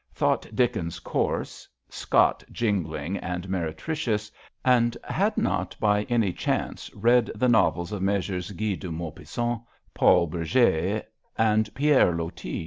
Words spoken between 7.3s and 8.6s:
the novels of Messrs.